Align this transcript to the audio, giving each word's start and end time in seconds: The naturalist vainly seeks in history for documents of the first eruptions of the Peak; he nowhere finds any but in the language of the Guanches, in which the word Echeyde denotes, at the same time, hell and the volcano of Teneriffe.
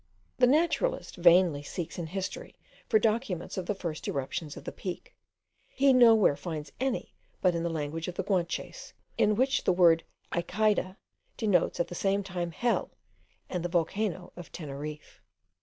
The 0.39 0.47
naturalist 0.47 1.17
vainly 1.17 1.61
seeks 1.61 1.99
in 1.99 2.07
history 2.07 2.55
for 2.89 2.97
documents 2.97 3.55
of 3.55 3.67
the 3.67 3.75
first 3.75 4.07
eruptions 4.07 4.57
of 4.57 4.63
the 4.63 4.71
Peak; 4.71 5.13
he 5.67 5.93
nowhere 5.93 6.35
finds 6.35 6.71
any 6.79 7.13
but 7.39 7.53
in 7.53 7.61
the 7.61 7.69
language 7.69 8.07
of 8.07 8.15
the 8.15 8.23
Guanches, 8.23 8.93
in 9.19 9.35
which 9.35 9.63
the 9.63 9.71
word 9.71 10.01
Echeyde 10.33 10.95
denotes, 11.37 11.79
at 11.79 11.87
the 11.87 11.93
same 11.93 12.23
time, 12.23 12.49
hell 12.49 12.89
and 13.47 13.63
the 13.63 13.69
volcano 13.69 14.33
of 14.35 14.51
Teneriffe. 14.51 15.21